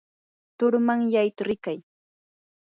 turmanyayta 0.57 1.41
rikay. 1.47 1.79